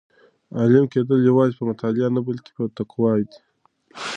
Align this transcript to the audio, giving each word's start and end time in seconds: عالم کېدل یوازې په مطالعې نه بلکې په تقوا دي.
عالم 0.59 0.85
کېدل 0.93 1.19
یوازې 1.29 1.53
په 1.59 1.63
مطالعې 1.69 2.09
نه 2.17 2.21
بلکې 2.27 2.51
په 2.57 2.63
تقوا 2.77 3.11
دي. 3.29 3.39